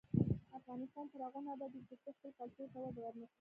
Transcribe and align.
افغانستان 0.59 1.05
تر 1.11 1.19
هغو 1.25 1.39
نه 1.45 1.49
ابادیږي، 1.55 1.83
ترڅو 1.89 2.09
خپل 2.17 2.29
کلتور 2.39 2.67
ته 2.73 2.77
وده 2.81 2.99
ورنکړو. 3.01 3.27